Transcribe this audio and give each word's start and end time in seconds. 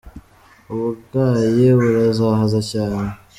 Uburwayi 0.73 1.65
burazahaza 1.79 2.59
cyane. 2.71 3.09